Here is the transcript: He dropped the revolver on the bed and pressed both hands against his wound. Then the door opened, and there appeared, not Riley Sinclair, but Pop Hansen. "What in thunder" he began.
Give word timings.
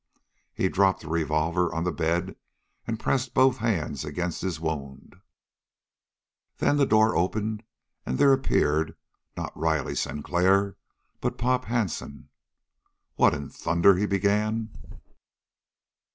He 0.55 0.67
dropped 0.67 1.01
the 1.01 1.09
revolver 1.09 1.71
on 1.71 1.83
the 1.83 1.91
bed 1.91 2.35
and 2.87 2.99
pressed 2.99 3.35
both 3.35 3.57
hands 3.57 4.03
against 4.03 4.41
his 4.41 4.59
wound. 4.59 5.15
Then 6.57 6.77
the 6.77 6.87
door 6.87 7.15
opened, 7.15 7.61
and 8.03 8.17
there 8.17 8.33
appeared, 8.33 8.95
not 9.37 9.55
Riley 9.55 9.93
Sinclair, 9.93 10.75
but 11.19 11.37
Pop 11.37 11.65
Hansen. 11.65 12.29
"What 13.13 13.35
in 13.35 13.47
thunder" 13.49 13.95
he 13.97 14.07
began. 14.07 14.71